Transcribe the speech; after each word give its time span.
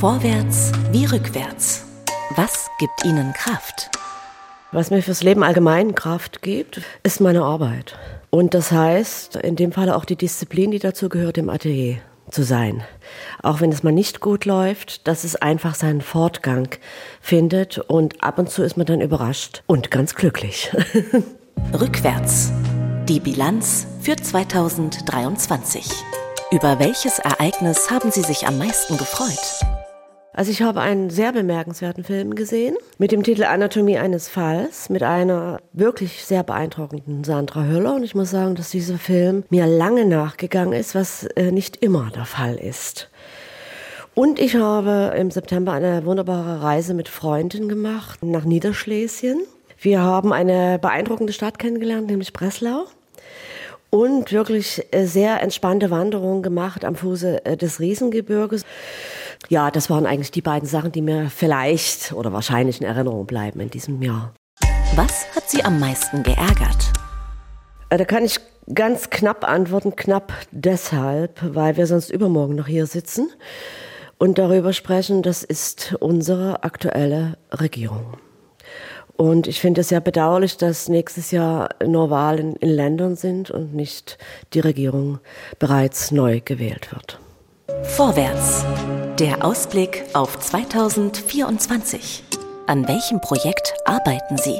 Vorwärts 0.00 0.72
wie 0.92 1.04
rückwärts. 1.04 1.84
Was 2.34 2.70
gibt 2.78 3.04
Ihnen 3.04 3.34
Kraft? 3.34 3.90
Was 4.72 4.90
mir 4.90 5.02
fürs 5.02 5.22
Leben 5.22 5.42
allgemein 5.42 5.94
Kraft 5.94 6.40
gibt, 6.40 6.80
ist 7.02 7.20
meine 7.20 7.42
Arbeit. 7.42 7.98
Und 8.30 8.54
das 8.54 8.72
heißt, 8.72 9.36
in 9.36 9.56
dem 9.56 9.72
Falle 9.72 9.94
auch 9.94 10.06
die 10.06 10.16
Disziplin, 10.16 10.70
die 10.70 10.78
dazu 10.78 11.10
gehört, 11.10 11.36
im 11.36 11.50
Atelier 11.50 11.98
zu 12.30 12.44
sein. 12.44 12.82
Auch 13.42 13.60
wenn 13.60 13.70
es 13.70 13.82
mal 13.82 13.92
nicht 13.92 14.20
gut 14.20 14.46
läuft, 14.46 15.06
dass 15.06 15.22
es 15.24 15.36
einfach 15.36 15.74
seinen 15.74 16.00
Fortgang 16.00 16.68
findet 17.20 17.76
und 17.76 18.24
ab 18.24 18.38
und 18.38 18.48
zu 18.48 18.62
ist 18.62 18.78
man 18.78 18.86
dann 18.86 19.02
überrascht 19.02 19.62
und 19.66 19.90
ganz 19.90 20.14
glücklich. 20.14 20.74
Rückwärts. 21.78 22.52
Die 23.06 23.20
Bilanz 23.20 23.86
für 24.00 24.16
2023. 24.16 25.84
Über 26.52 26.78
welches 26.78 27.18
Ereignis 27.18 27.90
haben 27.90 28.10
Sie 28.10 28.22
sich 28.22 28.46
am 28.46 28.56
meisten 28.56 28.96
gefreut? 28.96 29.60
Also 30.40 30.52
ich 30.52 30.62
habe 30.62 30.80
einen 30.80 31.10
sehr 31.10 31.32
bemerkenswerten 31.32 32.02
Film 32.02 32.34
gesehen 32.34 32.74
mit 32.96 33.12
dem 33.12 33.22
Titel 33.22 33.44
Anatomie 33.44 33.98
eines 33.98 34.30
Falls 34.30 34.88
mit 34.88 35.02
einer 35.02 35.60
wirklich 35.74 36.24
sehr 36.24 36.42
beeindruckenden 36.44 37.24
Sandra 37.24 37.66
Höller 37.66 37.94
und 37.94 38.04
ich 38.04 38.14
muss 38.14 38.30
sagen, 38.30 38.54
dass 38.54 38.70
dieser 38.70 38.96
Film 38.96 39.44
mir 39.50 39.66
lange 39.66 40.06
nachgegangen 40.06 40.72
ist, 40.72 40.94
was 40.94 41.24
äh, 41.24 41.52
nicht 41.52 41.84
immer 41.84 42.10
der 42.14 42.24
Fall 42.24 42.54
ist. 42.54 43.10
Und 44.14 44.38
ich 44.38 44.54
habe 44.54 45.14
im 45.14 45.30
September 45.30 45.72
eine 45.72 46.06
wunderbare 46.06 46.62
Reise 46.62 46.94
mit 46.94 47.10
Freunden 47.10 47.68
gemacht 47.68 48.22
nach 48.22 48.46
Niederschlesien. 48.46 49.42
Wir 49.78 50.00
haben 50.00 50.32
eine 50.32 50.78
beeindruckende 50.78 51.34
Stadt 51.34 51.58
kennengelernt, 51.58 52.06
nämlich 52.06 52.32
Breslau 52.32 52.86
und 53.90 54.32
wirklich 54.32 54.86
äh, 54.92 55.04
sehr 55.04 55.42
entspannte 55.42 55.90
Wanderungen 55.90 56.42
gemacht 56.42 56.84
am 56.84 56.94
Fuße 56.94 57.44
äh, 57.44 57.56
des 57.58 57.80
Riesengebirges. 57.80 58.64
Ja, 59.48 59.70
das 59.70 59.90
waren 59.90 60.06
eigentlich 60.06 60.30
die 60.30 60.42
beiden 60.42 60.68
Sachen, 60.68 60.92
die 60.92 61.02
mir 61.02 61.30
vielleicht 61.30 62.12
oder 62.12 62.32
wahrscheinlich 62.32 62.80
in 62.80 62.86
Erinnerung 62.86 63.26
bleiben 63.26 63.60
in 63.60 63.70
diesem 63.70 64.00
Jahr. 64.02 64.34
Was 64.94 65.26
hat 65.34 65.48
Sie 65.48 65.64
am 65.64 65.80
meisten 65.80 66.22
geärgert? 66.22 66.92
Äh, 67.88 67.98
da 67.98 68.04
kann 68.04 68.24
ich 68.24 68.38
ganz 68.72 69.10
knapp 69.10 69.48
antworten, 69.48 69.96
knapp 69.96 70.32
deshalb, 70.50 71.40
weil 71.42 71.76
wir 71.76 71.86
sonst 71.86 72.10
übermorgen 72.10 72.54
noch 72.54 72.66
hier 72.66 72.86
sitzen 72.86 73.30
und 74.18 74.38
darüber 74.38 74.72
sprechen, 74.72 75.22
das 75.22 75.42
ist 75.42 75.96
unsere 75.98 76.62
aktuelle 76.62 77.38
Regierung. 77.52 78.18
Und 79.16 79.46
ich 79.46 79.60
finde 79.60 79.82
es 79.82 79.88
sehr 79.88 80.00
bedauerlich, 80.00 80.56
dass 80.56 80.88
nächstes 80.88 81.30
Jahr 81.30 81.70
nur 81.84 82.10
Wahlen 82.10 82.56
in 82.56 82.70
Ländern 82.70 83.16
sind 83.16 83.50
und 83.50 83.74
nicht 83.74 84.18
die 84.54 84.60
Regierung 84.60 85.18
bereits 85.58 86.10
neu 86.10 86.40
gewählt 86.42 86.92
wird. 86.92 87.18
Vorwärts. 87.82 88.64
Der 89.20 89.44
Ausblick 89.44 90.02
auf 90.14 90.38
2024. 90.38 92.24
An 92.66 92.88
welchem 92.88 93.20
Projekt 93.20 93.74
arbeiten 93.84 94.38
Sie? 94.38 94.58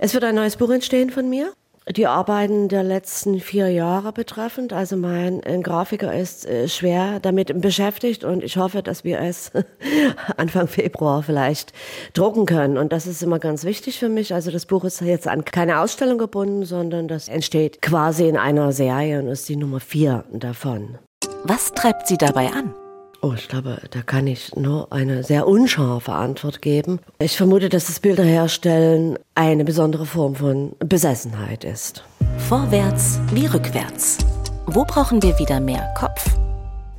Es 0.00 0.14
wird 0.14 0.24
ein 0.24 0.34
neues 0.34 0.56
Buch 0.56 0.70
entstehen 0.70 1.10
von 1.10 1.30
mir 1.30 1.52
die 1.88 2.08
Arbeiten 2.08 2.68
der 2.68 2.82
letzten 2.82 3.38
vier 3.38 3.68
Jahre 3.68 4.12
betreffend. 4.12 4.72
Also 4.72 4.96
mein 4.96 5.40
Grafiker 5.62 6.12
ist 6.12 6.44
äh, 6.44 6.66
schwer 6.68 7.20
damit 7.20 7.60
beschäftigt 7.60 8.24
und 8.24 8.42
ich 8.42 8.56
hoffe, 8.56 8.82
dass 8.82 9.04
wir 9.04 9.20
es 9.20 9.52
Anfang 10.36 10.66
Februar 10.66 11.22
vielleicht 11.22 11.72
drucken 12.14 12.46
können. 12.46 12.78
Und 12.78 12.92
das 12.92 13.06
ist 13.06 13.22
immer 13.22 13.38
ganz 13.38 13.62
wichtig 13.62 14.00
für 14.00 14.08
mich. 14.08 14.34
Also 14.34 14.50
das 14.50 14.66
Buch 14.66 14.82
ist 14.82 15.02
jetzt 15.02 15.28
an 15.28 15.44
keine 15.44 15.78
Ausstellung 15.78 16.18
gebunden, 16.18 16.64
sondern 16.64 17.06
das 17.06 17.28
entsteht 17.28 17.80
quasi 17.80 18.26
in 18.26 18.36
einer 18.36 18.72
Serie 18.72 19.20
und 19.20 19.28
ist 19.28 19.48
die 19.48 19.56
Nummer 19.56 19.78
vier 19.78 20.24
davon. 20.32 20.98
Was 21.44 21.72
treibt 21.74 22.08
Sie 22.08 22.18
dabei 22.18 22.48
an? 22.48 22.74
Oh, 23.20 23.32
ich 23.34 23.48
glaube, 23.48 23.78
da 23.90 24.02
kann 24.02 24.28
ich 24.28 24.54
nur 24.54 24.92
eine 24.92 25.24
sehr 25.24 25.48
unscharfe 25.48 26.12
Antwort 26.12 26.62
geben. 26.62 27.00
Ich 27.18 27.36
vermute, 27.36 27.68
dass 27.68 27.86
das 27.86 27.98
Bilderherstellen 27.98 29.18
eine 29.34 29.64
besondere 29.64 30.06
Form 30.06 30.36
von 30.36 30.76
Besessenheit 30.78 31.64
ist. 31.64 32.04
Vorwärts 32.48 33.18
wie 33.32 33.46
rückwärts. 33.46 34.18
Wo 34.66 34.84
brauchen 34.84 35.20
wir 35.20 35.36
wieder 35.40 35.58
mehr 35.58 35.92
Kopf? 35.98 36.30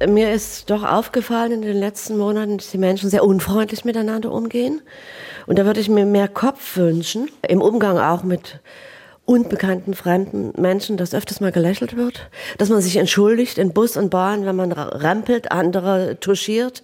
Mir 0.05 0.33
ist 0.33 0.69
doch 0.69 0.83
aufgefallen 0.83 1.53
in 1.53 1.61
den 1.61 1.77
letzten 1.77 2.17
Monaten, 2.17 2.57
dass 2.57 2.71
die 2.71 2.77
Menschen 2.77 3.09
sehr 3.09 3.23
unfreundlich 3.23 3.85
miteinander 3.85 4.33
umgehen. 4.33 4.81
Und 5.47 5.57
da 5.57 5.65
würde 5.65 5.79
ich 5.79 5.87
mir 5.87 6.05
mehr 6.05 6.27
Kopf 6.27 6.75
wünschen, 6.75 7.29
im 7.47 7.61
Umgang 7.61 7.97
auch 7.97 8.23
mit 8.23 8.59
unbekannten 9.29 9.93
fremden 9.93 10.59
Menschen, 10.59 10.97
dass 10.97 11.13
öfters 11.13 11.39
mal 11.39 11.51
gelächelt 11.51 11.95
wird, 11.95 12.31
dass 12.57 12.69
man 12.69 12.81
sich 12.81 12.97
entschuldigt 12.97 13.59
in 13.59 13.73
Bus 13.73 13.95
und 13.95 14.09
Bahn, 14.09 14.43
wenn 14.47 14.55
man 14.55 14.71
rempelt, 14.71 15.51
andere 15.51 16.19
touchiert. 16.19 16.81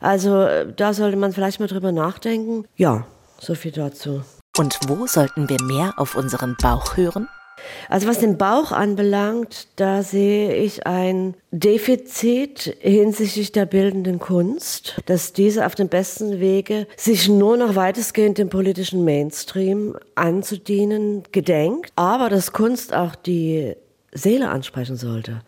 Also 0.00 0.48
da 0.74 0.94
sollte 0.94 1.18
man 1.18 1.34
vielleicht 1.34 1.60
mal 1.60 1.66
drüber 1.66 1.92
nachdenken. 1.92 2.64
Ja, 2.76 3.06
so 3.38 3.54
viel 3.54 3.72
dazu. 3.72 4.22
Und 4.56 4.78
wo 4.88 5.06
sollten 5.06 5.50
wir 5.50 5.62
mehr 5.62 5.92
auf 5.98 6.16
unseren 6.16 6.56
Bauch 6.62 6.96
hören? 6.96 7.28
Also 7.88 8.08
was 8.08 8.18
den 8.18 8.38
Bauch 8.38 8.72
anbelangt, 8.72 9.68
da 9.76 10.02
sehe 10.02 10.54
ich 10.54 10.86
ein 10.86 11.34
Defizit 11.50 12.76
hinsichtlich 12.80 13.52
der 13.52 13.66
bildenden 13.66 14.18
Kunst, 14.18 15.00
dass 15.06 15.32
diese 15.32 15.66
auf 15.66 15.74
dem 15.74 15.88
besten 15.88 16.40
Wege, 16.40 16.86
sich 16.96 17.28
nur 17.28 17.56
noch 17.56 17.76
weitestgehend 17.76 18.38
dem 18.38 18.48
politischen 18.48 19.04
Mainstream 19.04 19.96
anzudienen, 20.14 21.24
gedenkt, 21.32 21.92
aber 21.96 22.28
dass 22.28 22.52
Kunst 22.52 22.94
auch 22.94 23.14
die 23.14 23.74
Seele 24.12 24.48
ansprechen 24.48 24.96
sollte. 24.96 25.42